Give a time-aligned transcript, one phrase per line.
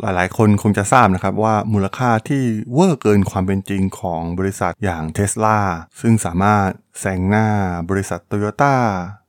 [0.00, 2.42] หลายๆ คนคงจะทราบนะครับว่ามูลค่าที่
[2.72, 5.58] เวอร์เกินความเป็นจริงของบริษัทอย่างเทสลา
[6.00, 6.68] ซึ่งสามารถ
[7.00, 7.46] แซงหน้า
[7.90, 8.74] บริษัทโตโยต้า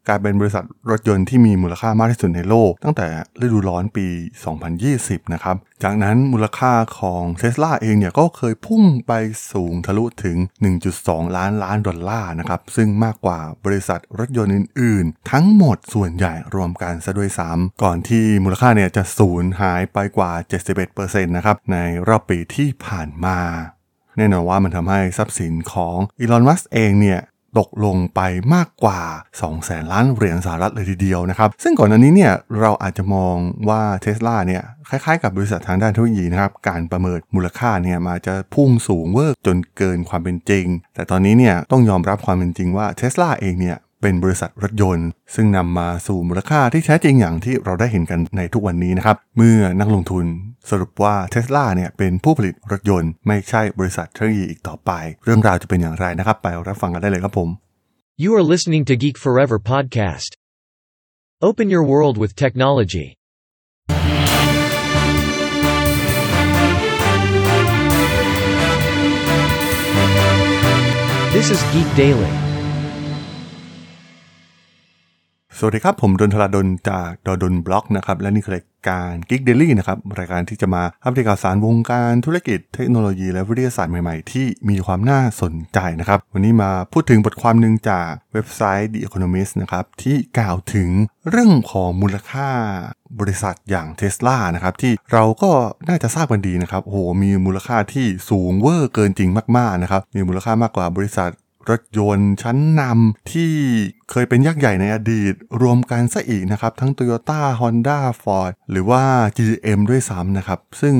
[0.07, 3.07] กลายเป็นบริษัทรถยนต์ที่มีมูลค่ามากที่สุดในโลก ตั้งแต่
[3.41, 4.07] ฤดูร้อนปี
[4.69, 9.13] 2020 นะครับ จากนั้นมูลค่าของเท s l a เองเนี่ยก็เคยพุ่งไป
[9.51, 10.37] สูงทะลุถึง
[10.87, 20.31] 1.2 ล้านล้านดอลลาร์นะครับ ซึ่งมากกว่าบริษัทรถยนต์อื่น ๆ ทั้งหมดส่วนใหญ่รวมกันซะด้วยซ้ำก่อนที่มูลค่าเนี่ยจะสูญหายไปกว่า
[20.79, 23.39] 71%นะครับในรอบปีที่ผ่านมา
[24.17, 27.19] แน่นอนว่ามันทำให้ทรัพย์สินของอีลอน มัสเองเนี่ย
[27.57, 28.21] ตกลงไป
[28.53, 28.99] มากกว่า
[29.33, 33.35] 2 แสนล้านเหรียญสหรัฐเลยทีเดียวนะครับ ซึ่งก่อนหน้านี้เนี่ยเราอาจจะมอง
[33.69, 50.25] ว่าเทสลาเนี่ยคล้ายๆกับบริษัททางด้านเทคโนโลยีนะครับ การประเมินมูลค่าเนี่ยมาจะพุ่งสูงเวอร์จนเกินความเป็นจริง แต่ตอนนี้เนี่ยต้องยอมรับความเป็นจริงว่าเทสลาเองเนี่ย เป็นบริษัทรถยนต์ ซึ่งนำมาสู่มูลค่าที่แท้จริงอย่างที่เราได้เห็นกันในทุกวันนี้นะครับ เมื่อนักลงทุน
[50.69, 54.91] สรุปว่าเท s l a เนี่ยเป็นผู้ผลิตรถยนต์ ไม่ใช่บริษัทเทคโนโลยีอีกต่อไป
[55.23, 57.49] เรื่องราวจะเป็นอย่างไรนะครับ ไปรับฟังกันได้เลยครับผม
[58.23, 60.31] You are listening to Geek Forever podcast.
[61.47, 63.07] Open your world with technology.
[71.35, 72.42] This is Geek Daily.
[75.65, 90.89] วัสดีครับ ผมดนทราดนจากดดนบล็อกนะครับ และนี่คือรายการ Geek Daily นะครับ รายการที่จะมาอัปเดตข่าวสารวงการธุรกิจเทคโนโลยี และวิทยาศาสตร์ใหม่ๆ ที่มีความน่าสนใจนะครับ วันนี้มาพูดถึงบทความหนึ่งจากเว็บไซต์ The Economist นะครับ ที่กล่าวถึง
[91.29, 92.49] เรื่องของมูลค่า
[93.19, 95.51] บริษัทอย่างเท s l a นะครับที่เราก็
[95.87, 101.31] น่าจะทราบกันดีนะครับโอ้โหมีมูลค่าที่สูงเวอร์เกินจริงมากๆนะครับมีมูลค่ามากกว่าบริษัท
[101.69, 103.51] รถยนต์ชั้นนำที่
[104.09, 109.03] เคยเป็นยักษ์ใหญ่ในอดีต รวมกันซะอีกนะครับ ทั้ง Toyota Honda Ford หรือว่า
[109.37, 110.95] GM ด้วยซ้ำนะครับ ซึ่ง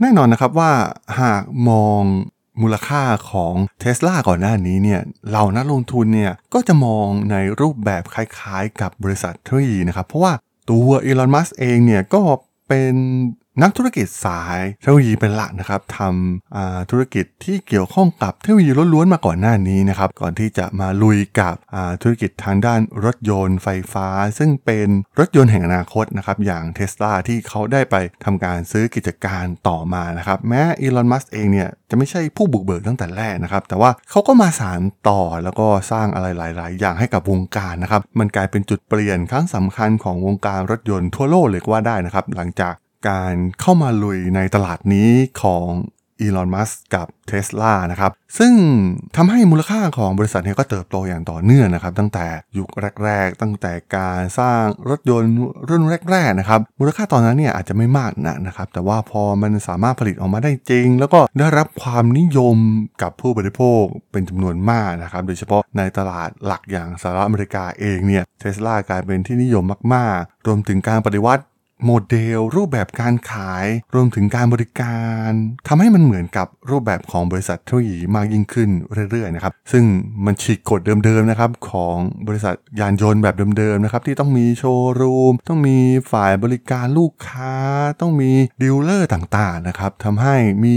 [0.00, 0.72] แน่นอนนะครับว่า
[1.20, 2.02] หากมอง
[2.62, 10.32] มูลค่าของเท s l a ก่อนหน้านี้เนี่ยเหล่านักลงทุนเนี่ยก็จะมองในรูปแบบคล้ายๆกับบริษัททคโนโลยีนะครับ เพราะว่า
[10.70, 12.22] ตัวอีลอนมัสเองเนี่ยก็
[12.68, 12.94] เป็น
[13.60, 21.54] นักธุรกิจสายเทคโนโลยีเป็นหลักนะครับทำธุรกิจที่เกี่ยวข้องกับเทคโนโลยีล้วนๆมาก่อนหน้านี้นะครับ ก่อนที่จะมาลุยกับ
[22.02, 24.08] ธุรกิจทางด้านรถยนต์ไฟฟ้า
[24.38, 42.74] ซึ่งเป็นรถยนต์แห่งอนาคตนะครับ อย่างเท s l a ที่เขาได้ไปทำการซื้อกิจการต่อมานะครับ แม้อีลอนมัสเองเนี่ยจะไม่ใช่ผู้บุกเบิกตั้งแต่แรกนะครับ แต่ว่าเขาก็มาสานต่อแล้วก็สร้างอะไรหลาย ๆ อย่างให้กับวงการนะครับ มันกลายเป็นจุดเปลี่ยนครั้งสำคัญของวงการรถยนต์ทั่วโลกเลยก็ว่าได้นะครับ หลังจาก
[43.08, 45.10] การเข้ามาลุยในตลาดนี้
[45.42, 45.68] ของ
[46.20, 48.52] อีลอน มัสกับเท s l a นะครับ ซึ่ง
[49.16, 52.26] ทำให้มูลค่าของบริษัทนี้ก็เติบโตอย่างต่อเนื่องนะครับ ตั้งแต่
[52.58, 52.68] ยุค
[53.04, 55.32] แรก ๆ ตั้งแต่การสร้างรถยนต์
[55.68, 62.56] รุ่นแรก ๆ นะครับ มูลค่าตอนนั้นเนี่ยอาจจะไม่มากนะนะครับ แต่ว่าพอมันสามารถผลิตออกมาได้จริง แล้วก็ได้รับความนิยม
[63.02, 63.82] กับผู้บริโภค
[64.12, 69.64] เป็นจำนวนมากนะครับ โดยเฉพาะในตลาดหลักอย่างสหรัฐอเมริกาเองเนี่ย เทสลากลายเป็นที่นิยม
[69.94, 71.42] มาก ๆ รวมถึงการปฏิวัติ
[71.86, 74.98] โมเดล รูปแบบการขายรวมถึงการบริกา
[75.28, 75.30] ร
[75.68, 78.70] ทำให้มันเหมือนกับรูปแบบของบริษัทเทคโนโลยีมากยิ่งขึ้น
[79.10, 79.84] เรื่อยๆนะครับซึ่ง
[80.24, 81.96] มันฉีกกฎเดิมๆนะครับของ
[82.28, 85.78] บริษัทยานยนต์แบบเดิมๆนะครับที่ต้องมีโชว์รูม ต้องมี
[86.12, 87.54] ฝ่ายบริการลูกค้า
[88.00, 88.30] ต้องมี
[88.62, 90.76] ดีลเลอร์ต่างๆนะครับทำให้มี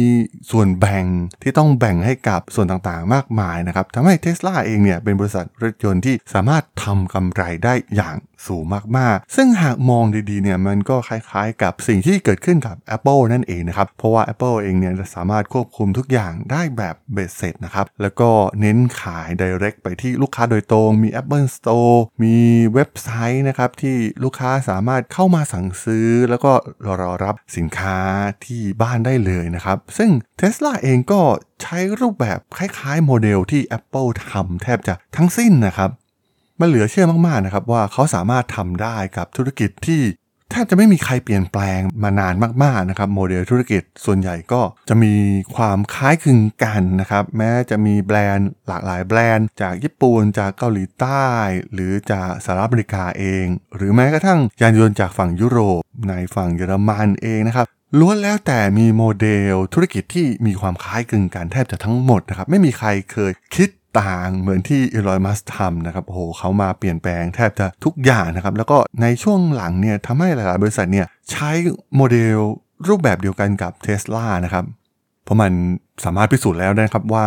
[0.51, 1.05] ส่วนแบ่ง
[1.41, 8.15] ที่ต้องแบ่งให้กับส่วนต่างๆมากมายนะครับทำให้ Tesla เองเนี่ยเป็นบริษัทรถยนต์ที่สามารถทำกำไรได้อย่าง
[8.47, 8.63] สูง
[8.97, 18.29] มากๆ ซึ่งหากมองดีๆเนี่ยมันก็คล้ายๆ กับสิ่งที่เกิดขึ้นกับ Apple นั่นเองนะครับ เพราะว่า Apple เองเนี่ยสามารถควบคุมทุกอย่างได้แบบเบ็ดเสร็จนะครับแล้วก็
[18.61, 22.35] เน้นขาย direct ไปที่ลูกค้าโดยตรง มี Apple Store มี
[22.73, 26.51] เว็บไซต์นะครับที่ลูกค้าสามารถเข้ามาสั่งซื้อ แล้วก็
[27.01, 27.97] รอรับสินค้า
[28.45, 31.21] ที่บ้านได้เลยนะครับ ซึ่ง Tesla เองก็
[31.63, 35.89] ใช้รูปแบบคล้ายๆ โมเดลที่ Apple ทำแทบจะทั้งสิ้นนะครับ
[36.59, 40.01] มันเหลือเชื่อมากๆนะครับว่าเขาสามารถทำได้กับธุรกิจที่
[40.51, 42.33] แทบจะไม่มีใครเปลี่ยนแปลงมานาน
[42.63, 45.13] มากๆนะครับโมเดลธุรกิจส่วนใหญ่ก็จะมี
[45.55, 51.29] ความคล้ายคลึงกันนะครับแม้จะมีแบรนด์หลากหลายแบรนด์จากญี่ปุ่นจากเกาหลีใต้
[51.73, 57.65] หรือจากสหรัฐอเมริกาเอง หรือแม้กระทั่งยานยนต์จากฝั่งยุโรปในฝั่งเยอรมันเองนะครับ
[57.99, 63.69] ล้วนแล้วแต่มีโมเดลธุรกิจที่มีความคล้ายคลึงกันแทบจะทั้งหมดนะครับไม่มีใครเคยคิด
[64.01, 71.51] ต่างเหมือนที่อีลอยมัสทำนะครับโอ้โหเขามาเปลี่ยนแปลงแทบจะทุกอย่างนะครับ แล้วก็ในช่วงหลังเนี่ยทำให้หลายๆ บริษัทเนี่ยใช้
[71.95, 72.39] โมเดล
[72.87, 74.65] รูปแบบเดียวกันกับเท s l a นะครับ
[75.23, 75.51] เพราะมัน
[76.05, 77.25] สามารถพิสูจน์แล้วนะครับว่า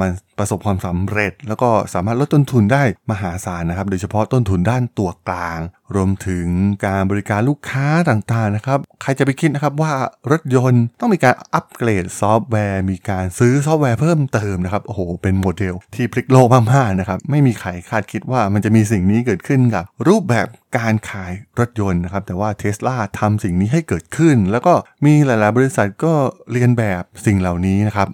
[0.00, 5.60] มันประสบความสำเร็จ แล้วก็สามารถลดต้นทุนได้มหาศาลนะครับ โดยเฉพาะต้นทุนด้านตัวกลาง
[5.94, 6.46] รวมถึง
[6.86, 9.92] การบริการลูกค้าต่างๆนะครับ ใครจะไปคิดนะครับว่า
[10.30, 20.46] รถยนต์ต้องมีการอัปเกรดซอฟต์แวร์ มีการซื้อซอฟต์แวร์เพิ่มเติมนะครับ โอ้โห เป็นโมเดลที่พลิกโลกมากๆนะครับ ไม่มีใครคาดคิดว่ามันจะมีสิ่งนี้เกิดขึ้นกับรูปแบบ
[20.78, 26.12] การขายรถยนต์นะครับ แต่ว่าเทสลาทำสิ่งนี้ให้เกิดขึ้น แล้วก็มีหลาย ๆ บริษัทก็
[26.52, 28.08] เรียนแบบสิ่งเหล่านี้นะครับ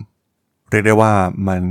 [0.73, 1.13] เรียกได้ว่า
[1.49, 1.63] มัน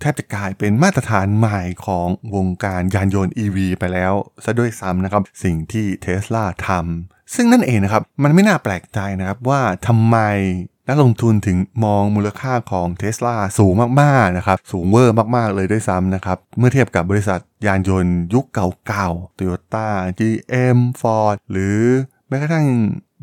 [0.00, 4.12] แทบจะกลายเป็นมาตรฐานใหม่ของวงการยานยนต์ EV ไปแล้ว
[4.44, 10.16] ซะด้วยซ้ำนะครับ สิ่งที่เทสลาทำซึ่งนั่นเองนะครับ มันไม่น่าแปลกใจนะครับว่าทำไม
[10.88, 18.44] นักลงทุนถึงมองมูลค่าของเท s l a สูงมาก ๆ นะครับ สูงเวอร์มาก ๆ เลยด้วยซ้ำนะครับ เมื่อเทียบกับบริษัทยานยนต์ยุค
[18.86, 19.88] เก่าๆ Toyota
[20.18, 21.78] GM Ford หรือ
[22.28, 22.66] แม้กระทั่ง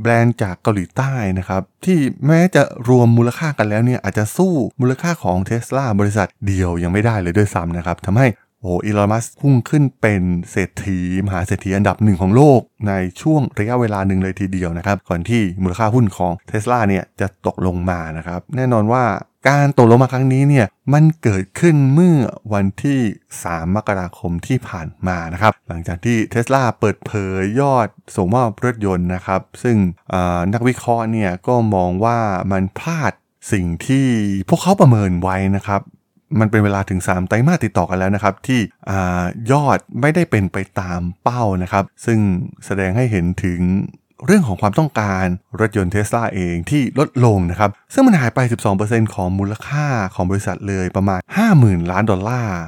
[0.01, 8.28] แบรนด์จากเกาหลีใต้นะครับ ที่แม้จะรวมมูลค่ากันแล้วเนี่ยอาจจะสู้มูลค่าของเท s l a บริษัทเดียวยังไม่ได้เลยด้วยซ้ำนะครับทำให้
[8.62, 19.04] โอ้อีลอนมัสพุ่งขึ้นเป็นเศรษฐีมหาเศรษฐีอันดับหนึ่งของโลก ในช่วงระยะเวลาหนึ่งเลยทีเดียวนะครับ ก่อนที่มูลค่าหุ้นของเท s l a เนี่ยจะตกลงมานะครับ แน่นอนว่า
[19.50, 22.16] การตกลงมาครั้งนี้เนี่ยมันเกิดขึ้นเมื่อ
[22.54, 23.00] วันที่
[23.38, 29.78] 3 มกราคมที่ผ่านมานะครับ หลังจากที่เท s l a เปิดเผยยอดส่งมอบรถยนต์นะครับ ซึ่ง
[30.54, 32.19] นักวิเคราะห์เนี่ยก็มองว่า
[32.51, 33.13] มันพลาด
[33.54, 34.07] สิ่งที่
[34.50, 35.81] พวกเขาประเมินไว้นะครับ
[36.39, 38.92] มันเป็นเวลาถึง 3 ไตรมาสติดต่อกันแล้วนะครับ ที่อ
[39.51, 42.19] ยอดไม่ได้เป็นไปตามเป้านะครับ ซึ่ง
[42.66, 43.60] แสดงให้เห็นถึง
[44.25, 45.25] เรื่องของความต้องการ
[45.60, 48.40] รถยนต์เทสลาเองที่ลดลงนะครับ ซึ่งมันหายไป
[48.78, 49.86] 12%ของมูลค่า
[50.16, 51.20] ของบริษัทเลยประมาณ
[51.56, 52.60] 50,000 ล้านดอลลาร์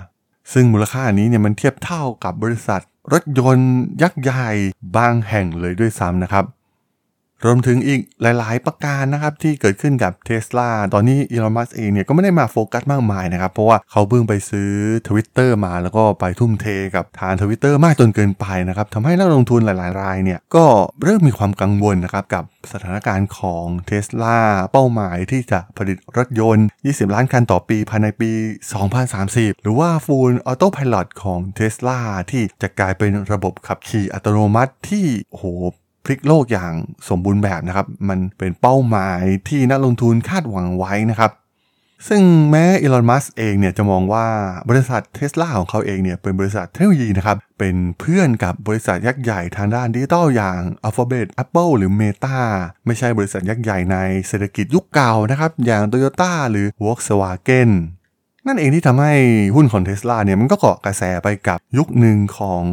[0.54, 2.82] ซึ่งมูลค่านี้เนี่ยมันเทียบเท่ากับบริษัท
[3.14, 4.50] รถยนต์ยักษ์ใหญ่
[4.98, 6.46] บางแห่งเลยด้วยซ้ำนะครับ
[7.46, 14.72] รวมถึงอีกหลายๆ ประการนะครับที่เกิดขึ้นกับเท s l a ตอนนี้อีลอนมัสก์เองเนี่ยก็ไม่ได้มาโฟกัสมากมายนะครับ เพราะว่าเขาเพิ่งไปซื้อ
[15.08, 20.66] Twitter มาแล้วก็ไปทุ่มเทกับทางทวิตเตอร์มากจนเกินไปนะครับทำให้นักลงทุนหลายๆ รายเนี่ยก็
[21.04, 24.40] เริ่มมีความกังวลนะครับกับสถานการณ์ของเท s l a
[24.72, 28.32] เป้าหมายที่จะผลิตรถยนต์ 20 ล้านคันต่อปีภายในปี
[28.98, 32.00] 2030 หรือว่า Full Auto Pilot ของเท s l a
[32.32, 35.46] ที่จะกลายเป็นระบบขับขี่อัตโนมัติที่โห
[36.06, 36.72] พลิกโลกอย่าง
[37.10, 41.32] สมบูรณ์แบบนะครับ มันเป็นเป้าหมายที่นักลงทุนคาดหวังไว้นะครับ
[42.08, 44.28] ซึ่งแม้อีลอนมัสเองเนี่ยจะมองว่า
[44.70, 52.40] บริษัทเทสลาของเขาเองเนี่ยเป็นบริษัทเทคโนโลยีนะครับ เป็นเพื่อนกับบริษัทยักษ์ใหญ่ทางด้านดิจิตอลอย่าง Alphabet Apple หรือ Meta
[52.86, 53.98] ไม่ใช่บริษัทยักษ์ใหญ่ใน
[54.28, 57.70] เศรษฐกิจยุคเก่านะครับ อย่าง Toyota หรือ Volkswagen
[58.48, 59.14] นั่นเองที่ทำให้
[59.56, 62.64] หุ้นของเทสลาเนี่ยมันก็เกาะกระแสไปกับยุคหนึ่งของ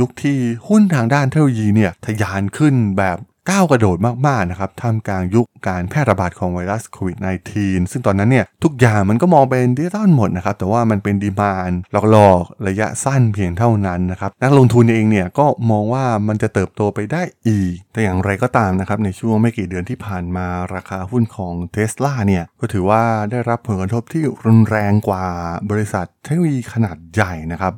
[0.00, 0.38] ยุคที่
[0.68, 3.18] หุ้นทางด้านเทคโนโลยีเนี่ยทะยานขึ้นแบบ
[3.50, 3.96] ก้าวกระโดด
[4.26, 7.18] มากๆนะครับท่ามกลางยุคการแพร่ระบาดของไวรัสโควิด
[7.54, 11.70] -19 ซึ่งตอนนั้นเนี่ยทุกอย่างมันก็มองเป็นดิจิตอลหมดนะครับแต่ว่ามันเป็นดีมาน
[12.10, 25.24] หลอกๆ ระยะสั้นเพียงเท่านั้นนะครับนักลงทุนเองเนี่ยก็มองว่ามันจะเติบโตไปได้อีก แต่อย่างไรก็ตามนะครับในช่วงไม่กี่เดือนที่ผ่านมาราคาหุ้นของเท s l a เนี่ยก็ถือว่าได้รับผลกระทบที่รุนแรงกว่า
[25.70, 27.74] บริษัทเทคโนโลยีขนาดใหญ่นะครับ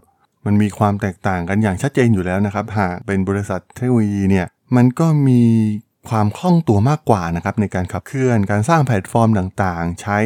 [0.48, 4.46] มันมีความแตกต่างกันอย่างชัดเจนอยู่แล้วนะครับ หากเป็นบริษัทเทคโนโลยีเนี่ย
[4.76, 5.42] มันก็มี
[6.10, 10.18] ความคล่องตัวมากกว่านะครับในการขับเคลื่อนการสร้างแพลตฟอร์มต่างๆ ใช้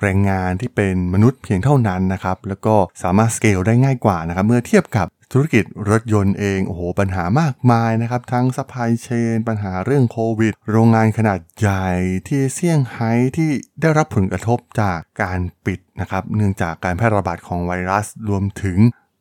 [0.00, 11.88] แรงงานที่เป็นมนุษย์เพียงเท่านั้นนะครับแล้วก็สามารถสเกลได้ง่ายกว่านะครับเมื่อเทียบกับธุรกิจรถยนต์เองโอ้โหปัญหามากมายนะครับ ทั้งซัพพลายเชนปัญหาเรื่องโควิด โรงงานขนาดใหญ่
[12.28, 13.50] ที่เซี่ยงไฮ้ที่
[13.80, 18.78] ได้รับผลกระทบจากการปิดนะครับเนื่องจากการแพร่ระบาดของไวรัสรวมถึง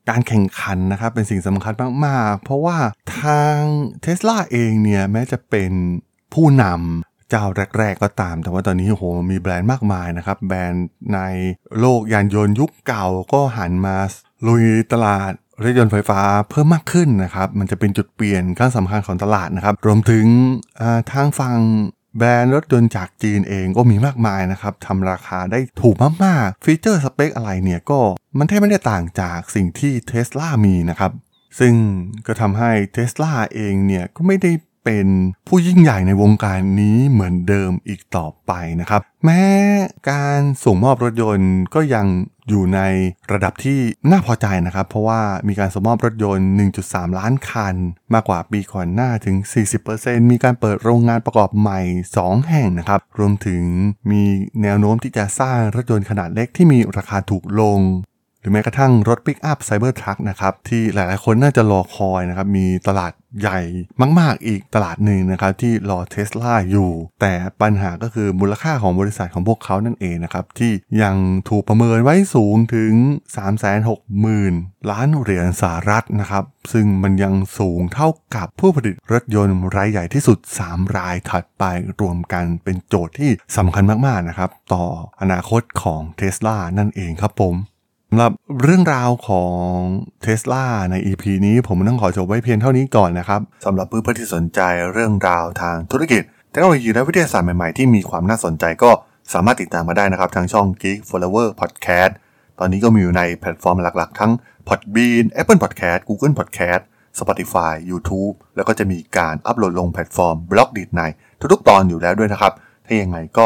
[0.10, 1.74] การแข่งขันนะครับเป็นสิ่งสำคัญ
[2.06, 2.78] มากๆ เพราะว่า
[3.20, 3.60] ทาง
[4.02, 5.72] เท s l a เองเนี่ยแม้จะเป็น
[6.34, 7.46] ผู้นำเจ้า
[7.78, 11.20] แรก ๆ ก็ตาม แต่ว่าตอนนี้โอ้โหมีแบรนด์มากมายนะครับ แบรนด์ใน
[11.80, 13.96] โลกยานยนต์ยุคเก่าก็หันมา
[14.48, 20.26] ลุยตลาดรถยนต์ไฟฟ้าเพิ่มมากขึ้นนะครับ มันจะเป็นจุดเปลี่ยนครั้งสำคัญของตลาดนะครับ รวมถึง
[21.12, 21.60] ทางฝั่ง
[22.18, 28.00] แบรนด์รถยนต์จากจีนเองก็มีมากมายนะครับทำราคาได้ถูกมากๆ ฟีเจอร์สเปคอะไรเนี่ยก็
[28.38, 31.12] มันแทบไม่ได้ต่างจากสิ่งที่เท s l a มีนะครับ
[31.60, 31.74] ซึ่ง
[32.28, 34.52] ก็ทำให้เท s l a เองเนี่ยก็ไม่ได้
[34.84, 35.08] เป็น
[35.48, 39.44] ผู้ยิ่งใหญ่ในวงการนี้เหมือนเดิมอีกต่อไปนะครับ แม้
[40.10, 42.08] การส่งมอบรถยนต์ก็ยัง
[42.50, 42.82] อยู่ใน
[43.32, 43.80] ระดับที่
[44.12, 46.48] น่าพอใจนะครับ เพราะว่ามีการส่งมอบรถยนต์
[46.82, 47.76] 1.3 ล้านคัน
[48.14, 49.36] มากกว่าปีก่อนหน้าถึง
[49.84, 51.80] 40%มีการเปิดโรงงานประกอบใหม่
[52.16, 53.64] 2 แห่งนะครับ รวมถึง
[54.12, 54.24] มี
[54.64, 57.80] แนวโน้มที่จะสร้างรถยนต์ขนาดเล็กที่มีราคาถูกลง
[58.42, 63.60] หรือแม้กระทั่งรถปิกอัพไซเบอร์ทรัคนะครับที่หลายๆคนน่าจะรอคอยนะครับมีตลาดใหญ่
[64.20, 66.92] มาก ๆ อีกตลาดหนึ่งนะครับที่รอเทสลาอยู่
[67.22, 71.16] แต่ปัญหาก็คือมูลค่าของบริษัทของพวกเขานั่นเองนะครับที่ยัง
[71.50, 72.94] ถูกประเมินไว้สูงถึง
[73.72, 76.44] 360,000 ล้านเหรียญสหรัฐนะครับ
[76.74, 81.64] ซึ่งมันยังสูงเท่ากับผู้ผลิตรถยนต์รายใหญ่ที่สุด 3 รายถัดไป
[82.02, 84.86] รวมกันเป็นโจทย์ที่สำคัญมาก ๆ นะครับต่อ
[85.22, 87.56] อนาคตของเทสลานั่นเองครับผม
[88.12, 89.74] สำหรับเรื่องราวของ
[90.24, 94.60] t e s l a ใน EP นี้ผมต้องขอจบไว้เพียงเท่านี้ก่อนนะครับสำหรับเพื่อนๆที่สนใจ
[94.94, 98.92] เรื่องราวทางธุรกิจเทคโนโลยีและวิทยาศาสตร์ใหม่ๆ ที่มีความน่าสนใจก็
[99.34, 102.12] สามารถติดตามมาได้นะครับ ทางช่อง Geek Forever Podcast
[102.60, 104.32] ตอนนี้ก็มีอยู่ในแพลตฟอร์มหลักๆ ทั้ง
[104.68, 106.82] Podbean Apple Podcast Google Podcast
[107.20, 111.02] Spotify YouTube แล้วก็จะมีการอัปโหลดลงแพลตฟอร์ม Blockdit ใน
[111.54, 112.54] ทุกๆตอนอยู่แล้วด้วยนะครับ
[112.86, 113.46] ถ้ายังไงก็